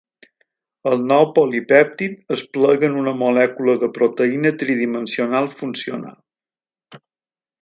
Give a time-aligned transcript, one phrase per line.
[0.91, 7.01] El nou polipèptid es plega en una molècula de proteïna tridimensional funcional.